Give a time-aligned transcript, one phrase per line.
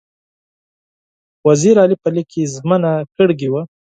[1.47, 3.61] وزیر علي په لیک کې ژمنه کړې وه.